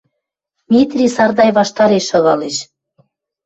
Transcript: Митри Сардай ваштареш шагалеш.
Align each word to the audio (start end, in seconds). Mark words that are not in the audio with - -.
Митри 0.71 1.05
Сардай 1.15 1.49
ваштареш 1.57 2.05
шагалеш. 2.11 2.57